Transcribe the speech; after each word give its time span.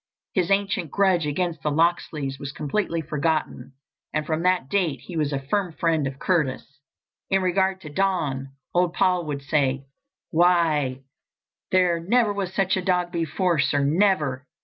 His 0.33 0.49
ancient 0.49 0.89
grudge 0.89 1.27
against 1.27 1.61
the 1.61 1.69
Locksleys 1.69 2.39
was 2.39 2.51
completely 2.51 3.01
forgotten, 3.01 3.73
and 4.11 4.25
from 4.25 4.41
that 4.41 4.67
date 4.67 5.01
he 5.01 5.15
was 5.15 5.31
a 5.31 5.37
firm 5.37 5.73
friend 5.73 6.07
of 6.07 6.17
Curtis. 6.17 6.79
In 7.29 7.43
regard 7.43 7.81
to 7.81 7.89
Don, 7.89 8.47
old 8.73 8.93
Paul 8.93 9.27
would 9.27 9.43
say: 9.43 9.85
"Why, 10.31 11.03
there 11.69 11.99
never 11.99 12.33
was 12.33 12.51
such 12.51 12.75
a 12.75 12.81
dog 12.81 13.11
before, 13.11 13.59
sir, 13.59 13.83
never! 13.83 14.47